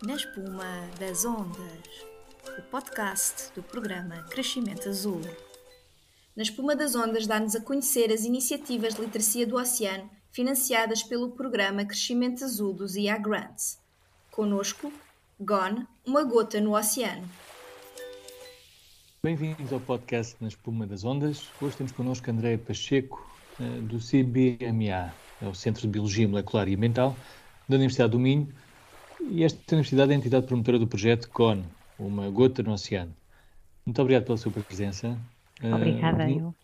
Na 0.00 0.14
espuma 0.14 0.88
das 1.00 1.24
ondas, 1.24 2.06
o 2.56 2.62
podcast 2.70 3.52
do 3.52 3.64
programa 3.64 4.22
Crescimento 4.30 4.88
Azul. 4.88 5.20
Na 6.36 6.44
espuma 6.44 6.76
das 6.76 6.94
ondas 6.94 7.26
dá-nos 7.26 7.56
a 7.56 7.60
conhecer 7.60 8.12
as 8.12 8.24
iniciativas 8.24 8.94
de 8.94 9.00
literacia 9.00 9.44
do 9.44 9.56
oceano 9.56 10.08
financiadas 10.30 11.02
pelo 11.02 11.32
programa 11.32 11.84
Crescimento 11.84 12.44
Azul 12.44 12.72
dos 12.72 12.94
IA 12.94 13.18
Grants. 13.18 13.80
Conosco, 14.30 14.92
Gone, 15.40 15.84
uma 16.06 16.22
gota 16.22 16.60
no 16.60 16.76
oceano. 16.76 17.28
Bem-vindos 19.20 19.72
ao 19.72 19.80
podcast 19.80 20.36
Na 20.40 20.46
Espuma 20.46 20.86
das 20.86 21.02
Ondas. 21.02 21.48
Hoje 21.60 21.76
temos 21.76 21.90
connosco 21.90 22.30
André 22.30 22.56
Pacheco, 22.56 23.28
eh, 23.58 23.80
do 23.80 23.98
CBMA, 23.98 25.12
é 25.42 25.48
o 25.48 25.54
Centro 25.56 25.82
de 25.82 25.88
Biologia 25.88 26.28
Molecular 26.28 26.68
e 26.68 26.76
Ambiental, 26.76 27.16
da 27.68 27.74
Universidade 27.74 28.12
do 28.12 28.20
Minho, 28.20 28.48
e 29.20 29.44
esta 29.44 29.74
universidade 29.74 30.12
é 30.12 30.14
a 30.14 30.18
entidade 30.18 30.46
promotora 30.46 30.78
do 30.78 30.86
projeto 30.86 31.28
CON, 31.30 31.62
uma 31.98 32.30
gota 32.30 32.62
no 32.62 32.72
oceano. 32.72 33.14
Muito 33.84 34.00
obrigado 34.00 34.24
pela 34.24 34.38
sua 34.38 34.52
presença. 34.52 35.16
Obrigada, 35.62 36.26
uh, 36.26 36.30
eu. 36.30 36.54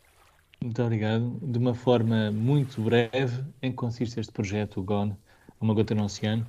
Muito 0.62 0.82
obrigado. 0.82 1.38
De 1.42 1.58
uma 1.58 1.74
forma 1.74 2.30
muito 2.30 2.80
breve, 2.80 3.44
em 3.62 3.70
que 3.70 3.76
consiste 3.76 4.20
este 4.20 4.32
projeto, 4.32 4.80
o 4.80 4.82
GON, 4.82 5.16
uma 5.60 5.74
gota 5.74 5.94
no 5.94 6.04
oceano, 6.04 6.46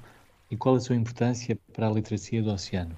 e 0.49 0.55
qual 0.55 0.75
a 0.75 0.79
sua 0.79 0.95
importância 0.95 1.57
para 1.73 1.87
a 1.87 1.91
literacia 1.91 2.41
do 2.41 2.51
oceano? 2.51 2.95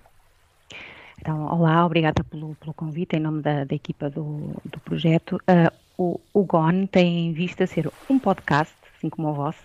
Então, 1.20 1.46
olá, 1.48 1.86
obrigada 1.86 2.24
pelo, 2.24 2.56
pelo 2.56 2.74
convite 2.74 3.16
em 3.16 3.20
nome 3.20 3.42
da, 3.42 3.64
da 3.64 3.76
equipa 3.76 4.10
do, 4.10 4.54
do 4.66 4.80
projeto. 4.82 5.38
Uh, 5.38 5.72
o, 5.98 6.20
o 6.34 6.44
GON 6.44 6.86
tem 6.86 7.28
em 7.28 7.34
vista 7.34 7.66
ser 7.66 7.92
um 8.10 8.20
podcast, 8.20 8.76
assim 8.96 9.10
como 9.10 9.30
o 9.30 9.34
vosso, 9.34 9.64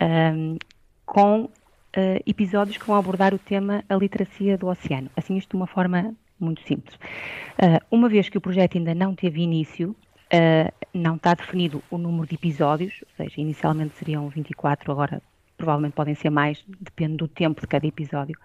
um, 0.00 0.58
com 1.06 1.48
uh, 1.96 2.22
episódios 2.26 2.76
que 2.76 2.86
vão 2.86 2.96
abordar 2.96 3.34
o 3.34 3.38
tema 3.38 3.84
a 3.88 3.94
literacia 3.94 4.56
do 4.56 4.66
oceano. 4.66 5.10
Assim, 5.16 5.36
isto 5.36 5.50
de 5.50 5.56
uma 5.56 5.66
forma 5.66 6.14
muito 6.38 6.62
simples. 6.62 6.94
Uh, 6.96 7.80
uma 7.90 8.08
vez 8.08 8.28
que 8.28 8.38
o 8.38 8.40
projeto 8.40 8.76
ainda 8.76 8.94
não 8.94 9.14
teve 9.14 9.40
início, 9.40 9.90
uh, 9.90 10.88
não 10.92 11.16
está 11.16 11.34
definido 11.34 11.82
o 11.90 11.96
número 11.96 12.26
de 12.26 12.34
episódios, 12.34 13.02
ou 13.02 13.08
seja, 13.16 13.40
inicialmente 13.40 13.96
seriam 13.96 14.28
24, 14.28 14.90
agora 14.90 15.22
provavelmente 15.56 15.92
podem 15.92 16.14
ser 16.14 16.30
mais, 16.30 16.64
depende 16.80 17.18
do 17.18 17.28
tempo 17.28 17.60
de 17.60 17.66
cada 17.68 17.86
episódio. 17.86 18.36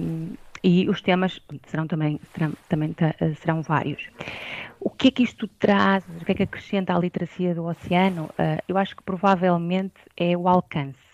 Um, 0.00 0.34
e 0.62 0.88
os 0.88 1.02
temas 1.02 1.40
serão 1.66 1.88
também, 1.88 2.20
serão, 2.32 2.52
também 2.68 2.94
serão 3.40 3.62
vários. 3.62 4.08
O 4.78 4.88
que 4.88 5.08
é 5.08 5.10
que 5.10 5.24
isto 5.24 5.48
traz? 5.48 6.04
O 6.20 6.24
que 6.24 6.30
é 6.30 6.34
que 6.36 6.42
acrescenta 6.44 6.94
à 6.94 6.98
literacia 7.00 7.52
do 7.52 7.64
oceano? 7.64 8.26
Uh, 8.38 8.62
eu 8.68 8.78
acho 8.78 8.94
que 8.94 9.02
provavelmente 9.02 9.94
é 10.16 10.36
o 10.36 10.46
alcance 10.46 11.11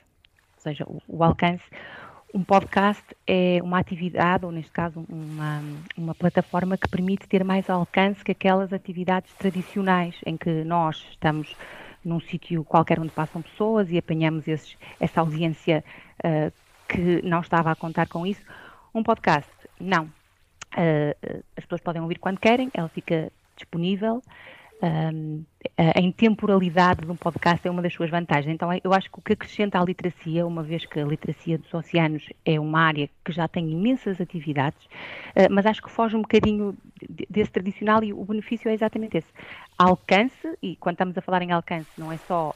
seja, 0.69 0.85
o, 0.87 1.03
o 1.09 1.25
alcance. 1.25 1.65
Um 2.35 2.45
podcast 2.45 3.03
é 3.27 3.59
uma 3.63 3.79
atividade, 3.79 4.45
ou 4.45 4.53
neste 4.53 4.71
caso, 4.71 5.05
uma, 5.09 5.63
uma 5.97 6.15
plataforma 6.15 6.77
que 6.77 6.89
permite 6.89 7.27
ter 7.27 7.43
mais 7.43 7.71
alcance 7.71 8.23
que 8.23 8.33
aquelas 8.33 8.73
atividades 8.73 9.33
tradicionais 9.35 10.15
em 10.27 10.37
que 10.37 10.63
nós 10.65 11.07
estamos 11.11 11.57
num 12.05 12.21
sítio 12.21 12.65
qualquer 12.65 13.01
onde 13.01 13.11
passam 13.11 13.41
pessoas 13.41 13.91
e 13.91 13.99
apanhamos 13.99 14.47
esses, 14.47 14.77
essa 15.01 15.21
audiência 15.21 15.83
uh, 16.19 16.53
que 16.87 17.23
não 17.23 17.41
estava 17.41 17.71
a 17.71 17.75
contar 17.75 18.07
com 18.09 18.27
isso. 18.27 18.43
Um 18.95 19.03
podcast, 19.03 19.51
não. 19.81 20.05
Uh, 20.75 21.43
as 21.57 21.65
pessoas 21.65 21.81
podem 21.81 22.03
ouvir 22.03 22.19
quando 22.19 22.39
querem, 22.39 22.71
ela 22.75 22.89
fica 22.89 23.33
disponível 23.57 24.23
um, 24.83 25.45
a 25.77 26.01
intemporalidade 26.01 27.05
de 27.05 27.11
um 27.11 27.17
podcast 27.17 27.67
é 27.67 27.71
uma 27.71 27.83
das 27.83 27.93
suas 27.93 28.11
vantagens. 28.11 28.55
Então, 28.55 28.69
eu 28.83 28.93
acho 28.93 29.11
que 29.11 29.19
o 29.19 29.23
que 29.23 29.33
acrescenta 29.33 29.81
à 29.81 29.85
literacia, 29.85 30.47
uma 30.47 30.63
vez 30.63 30.87
que 30.87 31.01
a 31.01 31.05
literacia 31.05 31.59
dos 31.59 31.73
oceanos 31.73 32.29
é 32.45 32.59
uma 32.59 32.81
área 32.81 33.09
que 33.25 33.33
já 33.33 33.49
tem 33.49 33.71
imensas 33.71 34.21
atividades, 34.21 34.85
uh, 34.85 35.51
mas 35.51 35.67
acho 35.67 35.83
que 35.83 35.91
foge 35.91 36.17
um 36.17 36.23
bocadinho 36.23 36.77
desse 37.29 37.51
tradicional 37.51 38.03
e 38.05 38.13
o 38.13 38.25
benefício 38.25 38.69
é 38.69 38.75
exatamente 38.75 39.19
esse. 39.19 39.29
Alcance, 39.77 40.57
e 40.63 40.77
quando 40.77 40.95
estamos 40.95 41.19
a 41.19 41.21
falar 41.21 41.43
em 41.43 41.53
alcance, 41.53 41.89
não 41.97 42.13
é 42.13 42.17
só 42.17 42.55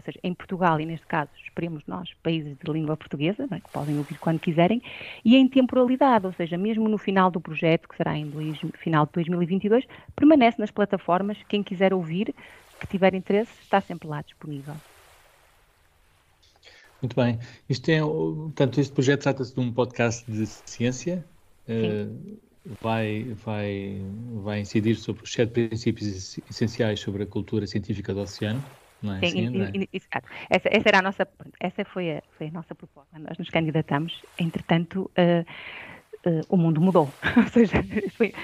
ou 0.00 0.04
seja, 0.04 0.18
em 0.22 0.34
Portugal, 0.34 0.80
e 0.80 0.86
neste 0.86 1.06
caso, 1.06 1.30
esperemos 1.44 1.82
nós, 1.86 2.12
países 2.22 2.56
de 2.56 2.72
língua 2.72 2.96
portuguesa, 2.96 3.46
é, 3.50 3.60
que 3.60 3.70
podem 3.70 3.96
ouvir 3.98 4.18
quando 4.18 4.40
quiserem, 4.40 4.82
e 5.24 5.36
em 5.36 5.48
temporalidade, 5.48 6.26
ou 6.26 6.32
seja, 6.32 6.56
mesmo 6.56 6.88
no 6.88 6.98
final 6.98 7.30
do 7.30 7.40
projeto, 7.40 7.88
que 7.88 7.96
será 7.96 8.16
em 8.16 8.26
dois, 8.26 8.58
final 8.78 9.06
de 9.06 9.12
2022, 9.12 9.84
permanece 10.16 10.58
nas 10.58 10.70
plataformas, 10.70 11.38
quem 11.48 11.62
quiser 11.62 11.92
ouvir, 11.92 12.34
que 12.80 12.86
tiver 12.86 13.14
interesse, 13.14 13.52
está 13.62 13.80
sempre 13.80 14.08
lá 14.08 14.22
disponível. 14.22 14.74
Muito 17.02 17.16
bem. 17.16 17.38
Isto 17.68 17.90
é, 17.90 18.00
portanto, 18.00 18.80
este 18.80 18.92
projeto 18.92 19.22
trata-se 19.22 19.54
de 19.54 19.60
um 19.60 19.72
podcast 19.72 20.30
de 20.30 20.46
ciência. 20.46 21.24
Uh, 21.68 22.38
vai, 22.80 23.24
vai, 23.44 24.02
vai 24.42 24.60
incidir 24.60 24.96
sobre 24.96 25.22
os 25.22 25.32
sete 25.32 25.68
princípios 25.68 26.38
essenciais 26.50 27.00
sobre 27.00 27.22
a 27.22 27.26
cultura 27.26 27.66
científica 27.66 28.12
do 28.12 28.20
oceano. 28.20 28.62
Não 29.02 29.14
é 29.14 29.20
Sim, 29.20 29.46
assim, 29.46 29.88
exato. 29.92 30.28
Essa, 30.48 30.68
essa, 30.70 30.88
era 30.88 30.98
a 30.98 31.02
nossa, 31.02 31.28
essa 31.58 31.84
foi 31.84 32.18
a, 32.18 32.22
foi 32.36 32.48
a 32.48 32.50
nossa 32.50 32.74
proposta. 32.74 33.18
Nós 33.18 33.38
nos 33.38 33.48
candidatamos, 33.48 34.22
entretanto, 34.38 35.10
uh, 35.16 36.28
uh, 36.28 36.40
o 36.48 36.56
mundo 36.56 36.80
mudou. 36.80 37.08
Ou 37.36 37.48
seja, 37.48 37.82
foi, 38.16 38.34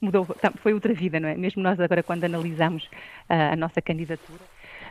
mudou, 0.00 0.26
foi 0.56 0.74
outra 0.74 0.92
vida, 0.92 1.18
não 1.18 1.28
é? 1.28 1.34
Mesmo 1.34 1.62
nós 1.62 1.80
agora, 1.80 2.02
quando 2.02 2.24
analisamos 2.24 2.84
uh, 2.84 3.52
a 3.52 3.56
nossa 3.56 3.80
candidatura, 3.80 4.40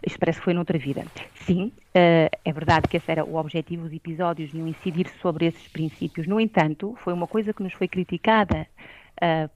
isto 0.03 0.17
parece 0.17 0.39
que 0.39 0.45
foi 0.45 0.53
noutra 0.53 0.79
vida. 0.79 1.05
Sim, 1.35 1.71
é 1.93 2.51
verdade 2.51 2.87
que 2.87 2.97
esse 2.97 3.11
era 3.11 3.23
o 3.23 3.35
objetivo, 3.35 3.85
os 3.85 3.93
episódios 3.93 4.51
iam 4.51 4.67
incidir 4.67 5.07
sobre 5.21 5.45
esses 5.45 5.67
princípios. 5.67 6.25
No 6.25 6.39
entanto, 6.39 6.97
foi 7.03 7.13
uma 7.13 7.27
coisa 7.27 7.53
que 7.53 7.61
nos 7.61 7.73
foi 7.73 7.87
criticada 7.87 8.65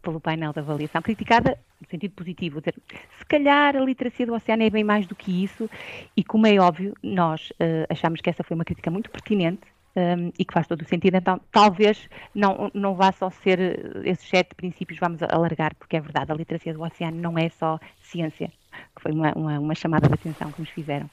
pelo 0.03 0.19
painel 0.19 0.53
de 0.53 0.59
avaliação, 0.59 1.01
criticada 1.01 1.57
no 1.85 1.90
sentido 1.90 2.12
positivo, 2.12 2.59
dizer, 2.59 2.75
se 3.18 3.25
calhar 3.25 3.75
a 3.75 3.79
literacia 3.79 4.25
do 4.25 4.34
oceano 4.34 4.63
é 4.63 4.69
bem 4.69 4.84
mais 4.84 5.07
do 5.07 5.16
que 5.16 5.44
isso, 5.44 5.69
e 6.16 6.23
como 6.23 6.47
é 6.47 6.57
óbvio, 6.57 6.94
nós 7.01 7.51
uh, 7.51 7.85
achamos 7.90 8.22
que 8.22 8.29
essa 8.29 8.44
foi 8.44 8.56
uma 8.56 8.66
crítica 8.66 8.91
muito 8.91 9.09
pertinente 9.09 9.62
um, 9.96 10.31
e 10.38 10.44
que 10.44 10.53
faz 10.53 10.68
todo 10.68 10.81
o 10.81 10.85
sentido, 10.85 11.16
então 11.16 11.40
talvez 11.51 12.09
não, 12.34 12.69
não 12.73 12.96
vá 12.96 13.12
só 13.12 13.29
ser 13.29 14.03
esses 14.03 14.28
sete 14.28 14.53
princípios, 14.56 15.00
vamos 15.00 15.22
alargar, 15.23 15.73
porque 15.75 15.96
é 15.96 16.01
verdade, 16.01 16.31
a 16.31 16.35
literacia 16.35 16.73
do 16.73 16.81
oceano 16.81 17.18
não 17.18 17.38
é 17.38 17.50
só 17.50 17.79
ciência, 18.02 18.52
que 18.96 19.02
foi 19.02 19.12
uma, 19.12 19.31
uma, 19.34 19.59
uma 19.59 19.75
chamada 19.75 20.07
de 20.07 20.13
atenção 20.13 20.52
que 20.52 20.59
nos 20.59 20.69
fizeram 20.69 21.09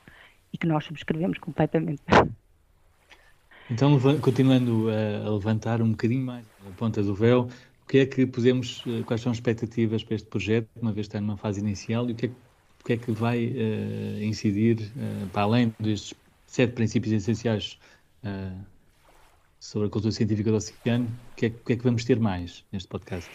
e 0.53 0.59
que 0.59 0.67
nós 0.67 0.85
subscrevemos 0.85 1.39
completamente. 1.39 2.03
Então, 3.71 3.99
continuando 4.21 4.89
a 4.91 5.31
levantar 5.31 5.81
um 5.81 5.93
bocadinho 5.93 6.27
mais 6.27 6.45
a 6.67 6.71
ponta 6.77 7.03
do 7.03 7.15
véu, 7.15 7.49
que 7.93 7.99
é 7.99 8.07
que 8.07 8.27
podemos, 8.27 8.83
eh, 8.87 9.03
quais 9.05 9.21
são 9.21 9.31
as 9.31 9.37
expectativas 9.37 10.03
para 10.03 10.15
este 10.15 10.27
projeto, 10.27 10.67
uma 10.81 10.93
vez 10.93 11.07
que 11.07 11.11
está 11.11 11.21
numa 11.21 11.37
fase 11.37 11.61
inicial, 11.61 12.09
e 12.09 12.13
o 12.13 12.15
que 12.15 12.25
é, 12.25 12.29
o 12.31 12.85
que, 12.87 12.93
é 12.95 12.97
que 12.97 13.13
vai 13.13 13.49
uh, 13.49 14.23
incidir, 14.23 14.91
uh, 14.97 15.29
para 15.29 15.43
além 15.43 15.75
destes 15.79 16.15
sete 16.47 16.73
princípios 16.73 17.13
essenciais 17.13 17.79
uh, 18.25 18.59
sobre 19.61 19.89
a 19.89 19.91
cultura 19.91 20.11
científica 20.11 20.51
do 20.51 20.57
oceano, 20.57 21.05
o 21.05 21.37
que, 21.37 21.45
é, 21.45 21.51
que 21.51 21.73
é 21.75 21.77
que 21.77 21.85
vamos 21.85 22.03
ter 22.07 22.19
mais 22.19 22.65
neste 22.73 22.89
podcast? 22.89 23.31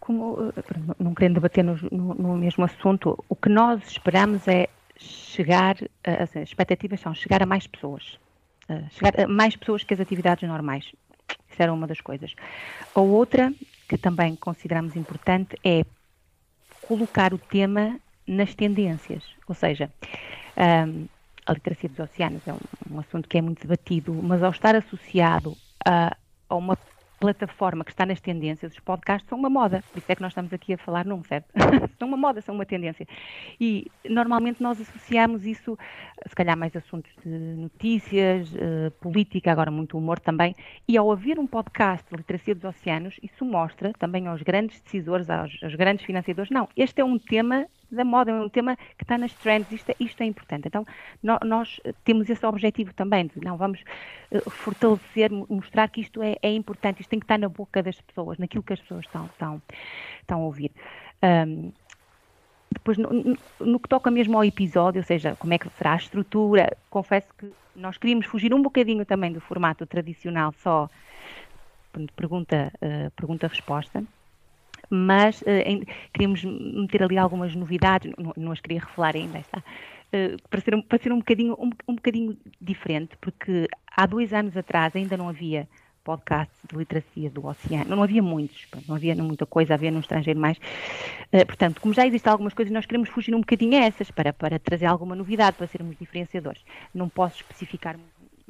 Como, 0.00 0.52
não 0.98 1.14
querendo 1.14 1.34
debater 1.34 1.62
no, 1.62 1.76
no, 1.92 2.14
no, 2.14 2.36
mesmo 2.36 2.64
assunto, 2.64 3.16
o 3.28 3.36
que 3.36 3.48
nós 3.48 3.80
esperamos 3.86 4.48
é 4.48 4.68
chegar, 4.96 5.76
as 6.02 6.34
expectativas 6.34 6.98
são 6.98 7.14
chegar 7.14 7.44
a 7.44 7.46
mais 7.46 7.64
pessoas, 7.68 8.18
chegar 8.90 9.20
a 9.20 9.28
mais 9.28 9.54
pessoas 9.54 9.84
que 9.84 9.94
as 9.94 10.00
atividades 10.00 10.48
normais. 10.48 10.92
Isso 11.50 11.62
era 11.62 11.72
uma 11.72 11.86
das 11.86 12.00
coisas. 12.00 12.34
A 12.94 13.00
outra, 13.00 13.52
que 13.88 13.98
também 13.98 14.36
consideramos 14.36 14.96
importante, 14.96 15.56
é 15.64 15.84
colocar 16.82 17.34
o 17.34 17.38
tema 17.38 17.98
nas 18.26 18.54
tendências. 18.54 19.24
Ou 19.46 19.54
seja, 19.54 19.90
um, 20.56 21.06
a 21.46 21.52
literacia 21.52 21.88
dos 21.88 21.98
oceanos 21.98 22.46
é 22.46 22.52
um, 22.52 22.94
um, 22.94 23.00
assunto 23.00 23.28
que 23.28 23.38
é 23.38 23.42
muito 23.42 23.62
debatido, 23.62 24.12
mas 24.14 24.42
ao 24.42 24.50
estar 24.50 24.74
associado 24.74 25.56
a, 25.84 26.16
a 26.48 26.54
uma 26.54 26.76
plataforma 27.20 27.84
que 27.84 27.90
está 27.90 28.06
nas 28.06 28.20
tendências, 28.20 28.72
os 28.72 28.80
podcasts 28.80 29.28
são 29.28 29.38
uma 29.38 29.50
moda, 29.50 29.84
por 29.92 29.98
isso 29.98 30.10
é 30.10 30.16
que 30.16 30.22
nós 30.22 30.32
estamos 30.32 30.52
aqui 30.52 30.72
a 30.72 30.78
falar 30.78 31.04
num, 31.04 31.22
certo? 31.22 31.46
são 31.98 32.08
uma 32.08 32.16
moda, 32.16 32.40
são 32.40 32.54
uma 32.54 32.64
tendência. 32.64 33.06
E 33.60 33.86
normalmente 34.08 34.62
nós 34.62 34.80
associamos 34.80 35.44
isso, 35.44 35.78
se 36.26 36.34
calhar 36.34 36.56
mais 36.56 36.74
assuntos 36.74 37.12
de 37.22 37.28
notícias, 37.28 38.50
uh, 38.54 38.90
política, 39.00 39.52
agora 39.52 39.70
muito 39.70 39.98
humor 39.98 40.18
também, 40.18 40.56
e 40.88 40.96
ao 40.96 41.12
haver 41.12 41.38
um 41.38 41.46
podcast 41.46 42.08
de 42.10 42.16
literacia 42.16 42.54
dos 42.54 42.64
oceanos, 42.64 43.14
isso 43.22 43.44
mostra 43.44 43.92
também 43.98 44.26
aos 44.26 44.40
grandes 44.40 44.80
decisores, 44.80 45.28
aos, 45.28 45.52
aos 45.62 45.74
grandes 45.74 46.06
financiadores, 46.06 46.50
não, 46.50 46.68
este 46.74 47.02
é 47.02 47.04
um 47.04 47.18
tema 47.18 47.66
da 47.90 48.04
moda, 48.04 48.30
é 48.30 48.34
um 48.34 48.48
tema 48.48 48.76
que 48.96 49.04
está 49.04 49.18
nas 49.18 49.32
trends, 49.34 49.70
isto 49.72 49.90
é, 49.90 49.96
isto 50.00 50.22
é 50.22 50.26
importante. 50.26 50.68
Então, 50.68 50.86
no, 51.22 51.38
nós 51.44 51.80
temos 52.04 52.28
esse 52.28 52.44
objetivo 52.46 52.92
também, 52.94 53.26
de 53.26 53.44
não 53.44 53.56
vamos 53.56 53.82
uh, 54.30 54.50
fortalecer, 54.50 55.30
mostrar 55.30 55.88
que 55.88 56.00
isto 56.00 56.22
é, 56.22 56.36
é, 56.42 56.52
importante, 56.52 57.00
isto 57.00 57.10
tem 57.10 57.18
que 57.18 57.24
estar 57.24 57.38
na 57.38 57.48
boca 57.48 57.82
das 57.82 58.00
pessoas, 58.00 58.38
naquilo 58.38 58.62
que 58.62 58.72
as 58.72 58.80
pessoas 58.80 59.04
estão, 59.04 59.26
estão, 59.26 59.62
estão 60.20 60.40
a 60.40 60.44
ouvir. 60.44 60.70
Um, 61.22 61.72
depois, 62.72 62.96
no, 62.96 63.10
no, 63.58 63.80
que 63.80 63.88
toca 63.88 64.10
mesmo 64.10 64.36
ao 64.36 64.44
episódio, 64.44 65.00
ou 65.00 65.04
seja, 65.04 65.34
como 65.36 65.52
é 65.52 65.58
que 65.58 65.68
será 65.70 65.94
a 65.94 65.96
estrutura, 65.96 66.76
confesso 66.88 67.26
que 67.36 67.50
nós 67.74 67.98
queríamos 67.98 68.26
fugir 68.26 68.54
um 68.54 68.62
bocadinho 68.62 69.04
também 69.04 69.32
do 69.32 69.40
formato 69.40 69.84
tradicional, 69.86 70.54
só 70.62 70.88
pergunta, 72.14 72.72
uh, 72.76 73.10
pergunta-resposta, 73.12 74.04
mas 74.90 75.40
uh, 75.42 75.62
em, 75.64 75.84
queríamos 76.12 76.44
meter 76.44 77.04
ali 77.04 77.16
algumas 77.16 77.54
novidades, 77.54 78.12
não, 78.18 78.32
não 78.36 78.52
as 78.52 78.60
queria 78.60 78.80
revelar 78.80 79.14
ainda, 79.14 79.38
está, 79.38 79.58
uh, 79.58 80.48
para, 80.48 80.60
ser, 80.60 80.82
para 80.82 80.98
ser 80.98 81.12
um 81.12 81.18
bocadinho, 81.18 81.54
um, 81.58 81.70
um 81.88 81.94
bocadinho 81.94 82.36
diferente, 82.60 83.16
porque 83.20 83.68
há 83.86 84.04
dois 84.04 84.32
anos 84.32 84.56
atrás 84.56 84.94
ainda 84.96 85.16
não 85.16 85.28
havia 85.28 85.68
podcasts 86.02 86.58
de 86.68 86.76
literacia 86.76 87.30
do 87.30 87.46
oceano. 87.46 87.94
Não 87.94 88.02
havia 88.02 88.22
muitos, 88.22 88.66
não 88.88 88.96
havia 88.96 89.14
muita 89.16 89.46
coisa, 89.46 89.74
havia 89.74 89.90
no 89.90 90.00
estrangeiro 90.00 90.40
mais. 90.40 90.56
Uh, 91.32 91.46
portanto, 91.46 91.80
como 91.80 91.94
já 91.94 92.06
existem 92.06 92.30
algumas 92.30 92.54
coisas, 92.54 92.72
nós 92.72 92.86
queremos 92.86 93.08
fugir 93.08 93.34
um 93.34 93.40
bocadinho 93.40 93.78
a 93.78 93.84
essas 93.84 94.10
para, 94.10 94.32
para 94.32 94.58
trazer 94.58 94.86
alguma 94.86 95.14
novidade, 95.14 95.56
para 95.56 95.66
sermos 95.66 95.96
diferenciadores. 95.98 96.62
Não 96.94 97.08
posso 97.08 97.36
especificar, 97.36 97.96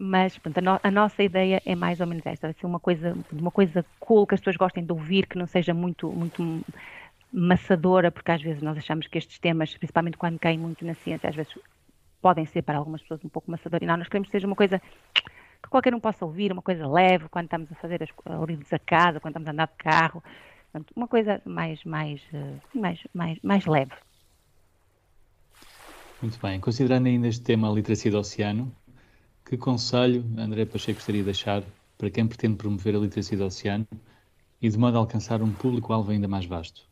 mas 0.02 0.40
a, 0.42 0.60
no, 0.62 0.80
a, 0.82 0.90
nossa 0.90 1.22
ideia 1.22 1.60
é 1.66 1.74
mais 1.74 2.00
ou 2.00 2.06
menos 2.06 2.24
esta: 2.24 2.50
ser 2.54 2.64
uma 2.64 2.80
coisa, 2.80 3.14
uma 3.30 3.50
coisa 3.50 3.84
cool 3.98 4.26
que 4.26 4.34
as 4.34 4.40
pessoas 4.40 4.56
gostem 4.56 4.82
de 4.82 4.90
ouvir, 4.90 5.26
que 5.26 5.36
não 5.36 5.46
seja 5.46 5.74
muito, 5.74 6.10
muito 6.10 6.64
maçadora, 7.30 8.10
porque 8.10 8.30
às 8.30 8.40
vezes 8.40 8.62
nós 8.62 8.78
achamos 8.78 9.06
que 9.06 9.18
estes 9.18 9.38
temas, 9.38 9.76
principalmente 9.76 10.16
quando 10.16 10.38
caem 10.38 10.58
muito 10.58 10.86
na 10.86 10.94
ciência, 10.94 11.28
às 11.28 11.36
vezes 11.36 11.52
podem 12.22 12.46
ser 12.46 12.62
para 12.62 12.78
algumas 12.78 13.02
pessoas 13.02 13.22
um 13.22 13.28
pouco 13.28 13.50
maçador. 13.50 13.82
E 13.82 13.86
não, 13.86 13.98
nós 13.98 14.08
queremos 14.08 14.28
que 14.28 14.32
seja 14.32 14.46
uma 14.46 14.56
coisa 14.56 14.80
que 15.12 15.68
qualquer 15.68 15.94
um 15.94 16.00
possa 16.00 16.24
ouvir, 16.24 16.50
uma 16.50 16.62
coisa 16.62 16.88
leve, 16.88 17.28
quando 17.28 17.44
estamos 17.44 17.70
a 17.70 17.74
fazer 17.74 18.02
as, 18.02 18.08
a 18.72 18.78
casa, 18.78 19.20
quando 19.20 19.32
estamos 19.32 19.48
a 19.48 19.52
andar 19.52 19.66
de 19.66 19.76
carro, 19.76 20.22
uma 20.96 21.08
coisa 21.08 21.42
mais, 21.44 21.84
mais, 21.84 22.22
eh, 22.32 22.54
mais, 22.74 22.98
mais, 23.12 23.38
mais 23.42 23.66
leve. 23.66 23.92
Muito 26.22 26.38
bem. 26.40 26.58
Considerando 26.58 27.06
ainda 27.06 27.28
este 27.28 27.42
tema 27.42 27.70
a 27.70 27.72
literacia 27.72 28.10
do 28.10 28.18
oceano, 28.18 28.74
que 29.50 29.56
conselho 29.56 30.24
André 30.38 30.64
Pacheco 30.64 30.98
gostaria 30.98 31.22
de 31.22 31.24
deixar 31.24 31.64
para 31.98 32.08
quem 32.08 32.24
pretende 32.24 32.54
promover 32.54 32.94
a 32.94 32.98
literacia 33.00 33.36
do 33.36 33.44
oceano 33.44 33.84
e 34.62 34.68
de 34.68 34.78
modo 34.78 34.96
a 34.96 35.00
alcançar 35.00 35.42
um 35.42 35.52
público-alvo 35.52 36.12
ainda 36.12 36.28
mais 36.28 36.46
vasto? 36.46 36.88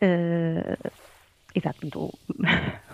Uh, 0.00 0.90
exato. 1.54 2.14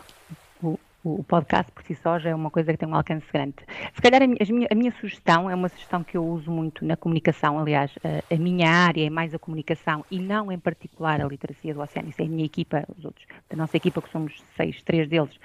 O, 0.62 0.80
o, 1.04 1.22
podcast 1.22 1.70
por 1.70 1.84
si 1.84 1.94
só 1.94 2.18
já 2.18 2.30
é 2.30 2.34
uma 2.34 2.50
coisa 2.50 2.72
que 2.72 2.78
tem 2.78 2.88
um 2.88 2.94
alcance 2.94 3.26
grande. 3.30 3.56
Se 3.94 4.00
calhar 4.00 4.22
a 4.22 4.26
minha, 4.26 4.66
a 4.70 4.74
minha 4.74 4.90
sugestão 4.98 5.50
é 5.50 5.54
uma 5.54 5.68
sugestão 5.68 6.02
que 6.02 6.16
eu 6.16 6.26
uso 6.26 6.50
muito 6.50 6.82
na 6.82 6.96
comunicação, 6.96 7.58
aliás, 7.58 7.92
a, 8.02 8.34
a, 8.34 8.38
minha 8.38 8.70
área 8.70 9.06
é 9.06 9.10
mais 9.10 9.34
a 9.34 9.38
comunicação 9.38 10.02
e 10.10 10.18
não 10.18 10.50
em 10.50 10.58
particular 10.58 11.20
a 11.20 11.28
literacia 11.28 11.74
do 11.74 11.82
oceano, 11.82 12.08
isso 12.08 12.22
é 12.22 12.24
a 12.24 12.28
minha 12.28 12.46
equipa, 12.46 12.84
os 12.96 13.04
outros, 13.04 13.26
da 13.50 13.56
nossa 13.56 13.76
equipa 13.76 14.00
que 14.00 14.10
somos 14.10 14.42
seis, 14.56 14.82
três 14.82 15.06
deles 15.06 15.38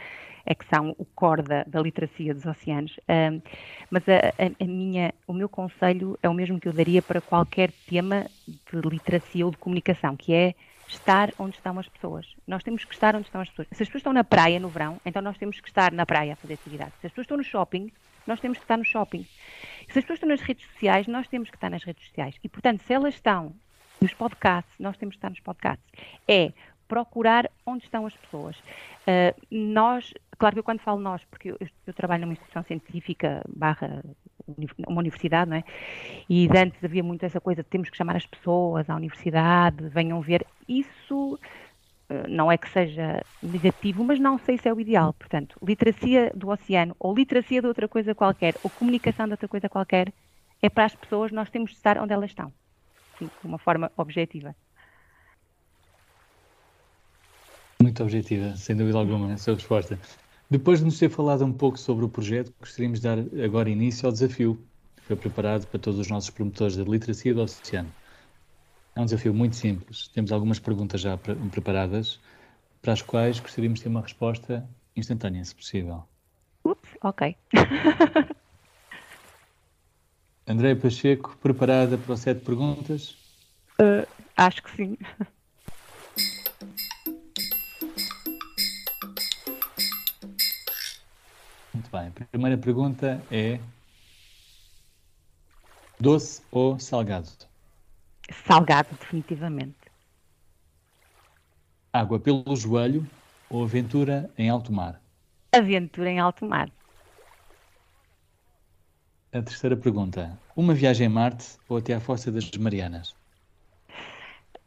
é 0.45 0.55
que 0.55 0.65
são 0.67 0.95
o 0.97 1.05
core 1.05 1.43
da, 1.43 1.81
literacia 1.81 2.33
dos 2.33 2.45
oceanos. 2.45 2.99
Um, 3.07 3.41
mas 3.89 4.03
a, 4.07 4.63
a, 4.63 4.65
minha, 4.65 5.13
o 5.27 5.33
meu 5.33 5.49
conselho 5.49 6.17
é 6.21 6.29
o 6.29 6.33
mesmo 6.33 6.59
que 6.59 6.67
eu 6.67 6.73
daria 6.73 7.01
para 7.01 7.21
qualquer 7.21 7.71
tema 7.87 8.25
de 8.47 8.81
literacia 8.87 9.45
ou 9.45 9.51
de 9.51 9.57
comunicação, 9.57 10.15
que 10.15 10.33
é 10.33 10.55
estar 10.87 11.31
onde 11.39 11.55
estão 11.55 11.77
as 11.79 11.87
pessoas. 11.87 12.27
Nós 12.45 12.63
temos 12.63 12.83
que 12.83 12.93
estar 12.93 13.15
onde 13.15 13.27
estão 13.27 13.41
as 13.41 13.49
pessoas. 13.49 13.67
Se 13.71 13.83
as 13.83 13.87
pessoas 13.87 14.01
estão 14.01 14.13
na 14.13 14.23
praia 14.23 14.59
no 14.59 14.69
verão, 14.69 14.99
então 15.05 15.21
nós 15.21 15.37
temos 15.37 15.59
que 15.59 15.67
estar 15.67 15.91
na 15.91 16.05
praia 16.05 16.33
a 16.33 16.35
fazer 16.35 16.55
atividade. 16.55 16.91
Se 16.99 17.07
as 17.07 17.11
pessoas 17.11 17.25
estão 17.25 17.37
no 17.37 17.43
shopping, 17.43 17.91
nós 18.27 18.39
temos 18.39 18.57
que 18.57 18.63
estar 18.63 18.77
no 18.77 18.85
shopping. 18.85 19.25
Se 19.89 19.99
as 19.99 20.03
pessoas 20.05 20.17
estão 20.17 20.29
nas 20.29 20.41
redes 20.41 20.65
sociais, 20.67 21.07
nós 21.07 21.27
temos 21.27 21.49
que 21.49 21.57
estar 21.57 21.69
nas 21.69 21.83
redes 21.83 22.05
sociais. 22.07 22.35
E, 22.43 22.49
portanto, 22.49 22.81
se 22.83 22.93
elas 22.93 23.15
estão 23.15 23.53
nos 23.99 24.13
podcasts, 24.13 24.73
nós 24.79 24.97
temos 24.97 25.15
que 25.15 25.17
estar 25.17 25.29
nos 25.29 25.39
podcasts. 25.39 25.85
É 26.27 26.51
procurar 26.87 27.49
onde 27.65 27.85
estão 27.85 28.05
as 28.05 28.15
pessoas. 28.17 28.57
Uh, 28.57 29.33
nós, 29.49 30.13
claro 30.41 30.55
que 30.55 30.59
eu 30.59 30.63
quando 30.63 30.79
falo 30.79 30.99
nós, 30.99 31.23
porque 31.25 31.51
eu, 31.51 31.57
eu 31.85 31.93
trabalho 31.93 32.21
numa 32.21 32.33
instituição 32.33 32.63
científica 32.63 33.43
barra 33.47 34.03
uma 34.87 34.99
universidade, 34.99 35.51
não 35.51 35.57
é? 35.57 35.63
E 36.27 36.49
antes 36.57 36.83
havia 36.83 37.03
muito 37.03 37.23
essa 37.23 37.39
coisa 37.39 37.61
de 37.61 37.69
temos 37.69 37.91
que 37.91 37.95
chamar 37.95 38.15
as 38.15 38.25
pessoas 38.25 38.89
à 38.89 38.95
universidade, 38.95 39.87
venham 39.89 40.19
ver. 40.19 40.43
Isso 40.67 41.37
eh, 42.09 42.27
não 42.27 42.51
é 42.51 42.57
que 42.57 42.67
seja 42.69 43.23
negativo, 43.39 44.03
mas 44.03 44.19
não 44.19 44.39
sei 44.39 44.57
se 44.57 44.67
é 44.67 44.73
o 44.73 44.79
ideal. 44.79 45.13
Portanto, 45.13 45.55
literacia 45.63 46.31
do 46.35 46.49
oceano, 46.49 46.95
ou 46.99 47.13
literacia 47.13 47.61
de 47.61 47.67
outra 47.67 47.87
coisa 47.87 48.15
qualquer, 48.15 48.55
ou 48.63 48.69
comunicação 48.71 49.27
de 49.27 49.33
outra 49.33 49.47
coisa 49.47 49.69
qualquer, 49.69 50.11
é 50.59 50.69
para 50.69 50.85
as 50.85 50.95
pessoas, 50.95 51.31
nós 51.31 51.51
temos 51.51 51.69
de 51.69 51.77
estar 51.77 51.99
onde 51.99 52.13
elas 52.13 52.31
estão. 52.31 52.51
Sim, 53.19 53.27
de 53.27 53.47
uma 53.47 53.59
forma 53.59 53.91
objetiva. 53.95 54.55
Muito 57.81 58.01
objetiva, 58.03 58.55
sem 58.55 58.75
dúvida 58.75 58.97
alguma, 58.97 59.33
a 59.33 59.37
sua 59.37 59.53
resposta. 59.53 59.99
Depois 60.51 60.79
de 60.79 60.85
nos 60.85 60.99
ter 60.99 61.09
falado 61.09 61.45
um 61.45 61.53
pouco 61.53 61.79
sobre 61.79 62.03
o 62.03 62.09
projeto, 62.09 62.53
gostaríamos 62.59 62.99
de 62.99 63.07
dar 63.07 63.19
agora 63.41 63.69
início 63.69 64.05
ao 64.05 64.11
desafio 64.11 64.61
que 64.97 65.03
foi 65.03 65.15
preparado 65.15 65.65
para 65.65 65.79
todos 65.79 65.97
os 65.97 66.09
nossos 66.09 66.29
promotores 66.29 66.75
da 66.75 66.83
literacia 66.83 67.33
do 67.33 67.41
oceano. 67.41 67.89
É 68.93 68.99
um 68.99 69.05
desafio 69.05 69.33
muito 69.33 69.55
simples. 69.55 70.09
Temos 70.09 70.29
algumas 70.29 70.59
perguntas 70.59 70.99
já 70.99 71.17
preparadas 71.17 72.19
para 72.81 72.91
as 72.91 73.01
quais 73.01 73.39
gostaríamos 73.39 73.79
de 73.79 73.83
ter 73.83 73.89
uma 73.89 74.01
resposta 74.01 74.69
instantânea, 74.93 75.45
se 75.45 75.55
possível. 75.55 76.03
Ups, 76.65 76.97
ok. 77.01 77.33
André 80.45 80.75
Pacheco, 80.75 81.37
preparada 81.37 81.97
para 81.97 82.11
o 82.11 82.17
sete 82.17 82.43
perguntas? 82.43 83.15
Uh, 83.79 84.05
acho 84.35 84.61
que 84.63 84.75
sim. 84.75 84.97
Bem. 91.91 92.07
A 92.07 92.25
primeira 92.31 92.57
pergunta 92.57 93.21
é: 93.29 93.59
doce 95.99 96.41
ou 96.51 96.79
salgado? 96.79 97.27
Salgado, 98.31 98.89
definitivamente. 98.97 99.75
Água 101.93 102.19
pelo 102.19 102.55
joelho 102.55 103.05
ou 103.49 103.63
aventura 103.63 104.31
em 104.37 104.49
alto 104.49 104.71
mar? 104.71 105.01
Aventura 105.53 106.09
em 106.09 106.19
alto 106.19 106.45
mar. 106.45 106.71
A 109.33 109.41
terceira 109.41 109.75
pergunta: 109.75 110.39
uma 110.55 110.73
viagem 110.73 111.07
a 111.07 111.09
Marte 111.09 111.57
ou 111.67 111.77
até 111.77 111.93
à 111.93 111.99
Fossa 111.99 112.31
das 112.31 112.49
Marianas? 112.51 113.13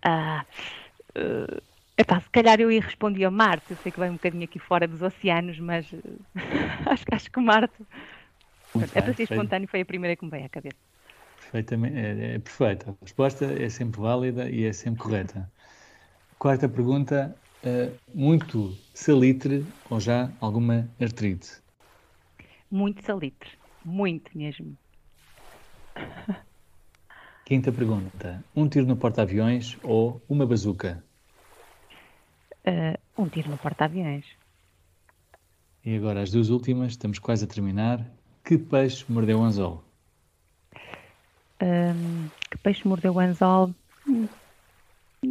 Ah, 0.03 0.45
uh 1.17 1.74
Epá, 1.97 2.21
se 2.21 2.29
calhar 2.31 2.61
eu 2.61 2.73
ia 2.73 2.81
responder 2.81 3.25
a 3.25 3.31
Marte. 3.31 3.71
Eu 3.71 3.77
sei 3.77 3.93
que 3.93 3.99
vai 3.99 4.11
um 4.11 4.15
bocadinho 4.15 4.45
aqui 4.45 4.59
fora 4.59 4.87
dos 4.87 5.01
oceanos, 5.03 5.59
mas 5.61 5.87
acho, 6.91 7.05
acho 7.13 7.31
que 7.31 7.41
Marte. 7.41 7.87
Muito 8.75 8.97
é 8.97 9.03
para 9.03 9.15
ser 9.15 9.23
espontâneo, 9.23 9.69
foi 9.69 9.81
a 9.81 9.85
primeira 9.87 10.17
que 10.17 10.25
me 10.25 10.31
veio 10.31 10.47
à 10.47 10.49
cabeça. 10.49 10.79
Perfeitamente, 11.37 11.97
é, 11.97 12.35
é 12.35 12.39
perfeita. 12.39 12.91
A 12.91 13.05
resposta 13.05 13.45
é 13.45 13.69
sempre 13.69 14.01
válida 14.01 14.51
e 14.51 14.65
é 14.65 14.73
sempre 14.73 15.03
correta. 15.03 15.51
Quarta 16.39 16.69
pergunta: 16.69 17.41
uh, 17.65 17.99
muito 18.15 18.77
salitre 18.93 19.73
ou 19.85 20.01
já 20.01 20.37
alguma 20.41 20.91
artrite? 21.01 21.63
Muito 22.71 23.03
salitre, 23.05 23.59
muito 23.85 24.37
mesmo. 24.37 24.77
Quinta 27.45 27.73
pergunta: 27.73 28.45
um 28.55 28.69
tiro 28.69 28.87
no 28.87 28.97
porta-aviões 28.97 29.79
ou 29.83 30.25
uma 30.29 30.47
bazuca? 30.47 31.05
Uh, 32.67 33.23
um 33.23 33.29
tiro 33.29 33.51
no 33.51 33.59
porta-aviões. 33.59 34.25
E 35.85 35.97
agora 35.97 36.23
as 36.23 36.31
duas 36.31 36.49
últimas, 36.49 36.93
estamos 36.93 37.19
quase 37.19 37.45
a 37.45 37.49
terminar. 37.49 38.05
Que 38.43 38.59
peixe 38.59 39.05
mordeu 39.09 39.41
o 39.41 39.43
anzol? 39.43 39.85
Um, 41.63 42.29
que 42.51 42.59
peixe 42.59 42.87
mordeu 42.87 43.15
o 43.15 43.21
anzol? 43.21 43.75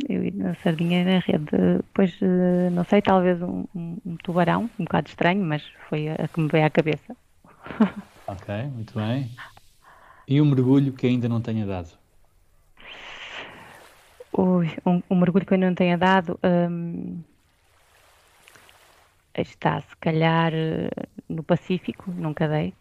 Eu 0.10 0.32
na 0.34 0.56
sardinha 0.56 1.06
na 1.06 1.20
rede, 1.20 1.84
pois 1.94 2.20
uh, 2.22 2.72
não 2.72 2.84
sei, 2.84 3.02
talvez 3.02 3.40
um, 3.42 3.66
um, 3.76 3.98
um, 4.06 4.18
tubarão, 4.18 4.70
um 4.80 4.84
bocado 4.84 5.08
estranho, 5.08 5.44
mas 5.44 5.64
foi 5.88 6.10
a, 6.10 6.16
a 6.16 6.28
que 6.28 6.40
me 6.40 6.48
veio 6.48 6.66
à 6.66 6.70
cabeça. 6.70 7.16
ok, 8.26 8.64
muito 8.74 8.96
bem. 8.96 9.30
E 10.28 10.42
um 10.42 10.46
mergulho 10.46 10.94
que 10.94 11.06
ainda 11.06 11.30
não 11.30 11.42
tenha 11.42 11.66
dado? 11.66 12.03
Ui, 14.36 14.68
um, 14.86 15.02
um, 15.12 15.20
mergulho 15.20 15.46
que 15.46 15.54
eu 15.54 15.58
não 15.60 15.76
tenha 15.76 15.98
dado 15.98 16.40
um, 16.44 17.22
está 19.36 19.82
se 19.82 19.96
calhar 19.98 20.52
no 21.30 21.44
Pacífico, 21.44 22.12
nunca 22.12 22.48
dei. 22.48 22.74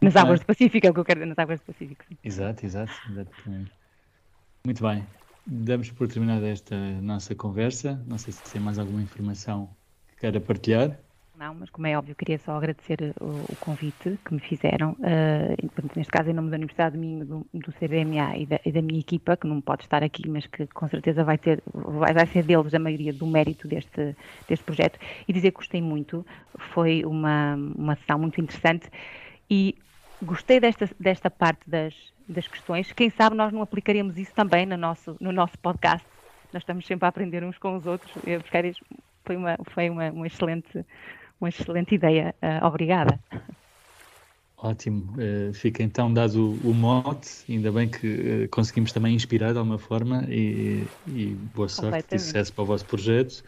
Nas 0.00 0.16
águas 0.16 0.40
do 0.40 0.46
Pacífico, 0.46 0.86
é 0.86 0.90
o 0.90 0.94
que 0.94 1.00
eu 1.00 1.04
quero 1.04 1.20
dizer, 1.20 1.28
nas 1.28 1.38
águas 1.38 1.60
do 1.60 1.66
Pacífico. 1.66 2.04
Sim. 2.08 2.18
Exato, 2.24 2.66
exato, 2.66 2.92
exatamente. 3.10 3.72
Muito 4.64 4.82
bem, 4.82 5.06
damos 5.46 5.90
por 5.90 6.08
terminada 6.08 6.48
esta 6.48 6.76
nossa 7.00 7.34
conversa. 7.34 8.02
Não 8.06 8.18
sei 8.18 8.32
se 8.32 8.42
tem 8.44 8.60
mais 8.60 8.78
alguma 8.78 9.02
informação 9.02 9.76
que 10.08 10.16
queira 10.16 10.40
partilhar. 10.40 10.98
Não, 11.42 11.54
mas 11.54 11.70
como 11.70 11.88
é 11.88 11.98
óbvio, 11.98 12.14
queria 12.14 12.38
só 12.38 12.56
agradecer 12.56 13.12
o, 13.20 13.52
o 13.52 13.56
convite 13.56 14.16
que 14.24 14.32
me 14.32 14.38
fizeram, 14.38 14.92
uh, 14.92 15.96
neste 15.96 16.12
caso 16.12 16.30
em 16.30 16.32
nome 16.32 16.50
da 16.50 16.56
Universidade 16.56 16.92
de 16.92 17.00
Minho, 17.00 17.24
do, 17.24 17.46
do 17.52 17.72
CBMA 17.72 18.36
e 18.36 18.46
da, 18.46 18.60
e 18.64 18.70
da, 18.70 18.80
minha 18.80 19.00
equipa, 19.00 19.36
que 19.36 19.46
não 19.48 19.60
pode 19.60 19.82
estar 19.82 20.04
aqui, 20.04 20.28
mas 20.28 20.46
que 20.46 20.68
com 20.68 20.86
certeza 20.86 21.24
vai, 21.24 21.36
ter, 21.36 21.60
vai, 21.74 22.14
vai 22.14 22.26
ser 22.26 22.44
deles 22.44 22.72
a 22.72 22.78
maioria 22.78 23.12
do 23.12 23.26
mérito 23.26 23.66
deste, 23.66 24.14
deste 24.48 24.64
projeto, 24.64 25.00
e 25.26 25.32
dizer 25.32 25.50
que 25.50 25.56
gostei 25.56 25.82
muito, 25.82 26.24
foi 26.72 27.04
uma, 27.04 27.56
uma 27.56 27.96
sessão 27.96 28.20
muito 28.20 28.40
interessante. 28.40 28.88
E 29.50 29.76
gostei 30.22 30.60
desta, 30.60 30.88
desta 31.00 31.28
parte 31.28 31.68
das, 31.68 31.92
das 32.28 32.46
questões, 32.46 32.92
quem 32.92 33.10
sabe 33.10 33.34
nós 33.34 33.52
não 33.52 33.62
aplicaríamos 33.62 34.16
isso 34.16 34.32
também 34.32 34.64
no 34.64 34.76
nosso, 34.76 35.16
no 35.20 35.32
nosso 35.32 35.58
podcast, 35.58 36.06
nós 36.52 36.62
estamos 36.62 36.86
sempre 36.86 37.04
a 37.04 37.08
aprender 37.08 37.42
uns 37.42 37.58
com 37.58 37.74
os 37.74 37.84
outros, 37.84 38.12
buscar 38.40 38.64
foi 39.24 39.36
uma, 39.36 39.56
foi 39.72 39.90
uma, 39.90 40.10
uma 40.10 40.26
excelente 40.26 40.84
uma 41.42 41.48
excelente 41.48 41.94
ideia. 41.94 42.34
Uh, 42.42 42.66
obrigada. 42.66 43.18
Ótimo. 44.56 45.14
Uh, 45.14 45.52
fica 45.52 45.82
então 45.82 46.12
dado 46.12 46.50
o, 46.64 46.70
o 46.70 46.74
mote, 46.74 47.28
ainda 47.48 47.72
bem 47.72 47.88
que 47.88 48.44
uh, 48.44 48.48
conseguimos 48.48 48.92
também 48.92 49.14
inspirar 49.14 49.52
de 49.52 49.58
alguma 49.58 49.78
forma 49.78 50.24
e, 50.28 50.86
e 51.08 51.36
boa 51.54 51.68
sorte 51.68 52.14
e 52.14 52.18
sucesso 52.18 52.52
para 52.52 52.62
o 52.62 52.66
vosso 52.66 52.84
projeto. 52.84 53.42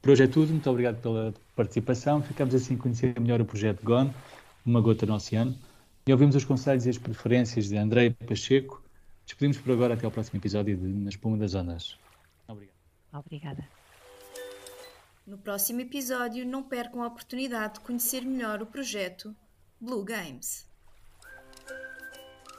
Por 0.00 0.10
hoje 0.10 0.24
é 0.24 0.26
tudo, 0.26 0.50
muito 0.50 0.68
obrigado 0.70 1.00
pela 1.00 1.34
participação. 1.54 2.22
Ficamos 2.22 2.54
assim 2.54 2.74
a 2.74 2.78
conhecer 2.78 3.18
melhor 3.20 3.40
o 3.40 3.44
projeto 3.44 3.82
GONE, 3.84 4.10
Uma 4.64 4.80
Gota 4.80 5.06
no 5.06 5.14
Oceano, 5.14 5.56
e 6.06 6.12
ouvimos 6.12 6.34
os 6.34 6.44
conselhos 6.44 6.86
e 6.86 6.90
as 6.90 6.98
preferências 6.98 7.68
de 7.68 7.76
André 7.76 8.10
Pacheco. 8.10 8.82
Despedimos 9.24 9.58
por 9.58 9.72
agora 9.72 9.94
até 9.94 10.04
ao 10.04 10.10
próximo 10.10 10.38
episódio 10.38 10.76
de 10.76 10.86
Na 10.86 11.08
Espuma 11.08 11.36
das 11.36 11.54
Ondas. 11.54 11.96
Obrigado. 12.48 12.74
Obrigada. 13.12 13.81
No 15.26 15.38
próximo 15.38 15.80
episódio, 15.80 16.44
não 16.44 16.62
percam 16.62 17.02
a 17.02 17.06
oportunidade 17.06 17.74
de 17.74 17.80
conhecer 17.80 18.22
melhor 18.24 18.60
o 18.60 18.66
projeto 18.66 19.34
Blue 19.80 20.04
Games. 20.04 20.66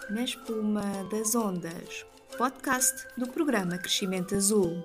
Na 0.09 0.23
espuma 0.23 0.81
das 1.11 1.35
ondas, 1.35 2.05
podcast 2.37 3.07
do 3.17 3.27
programa 3.27 3.77
Crescimento 3.77 4.35
Azul. 4.35 4.81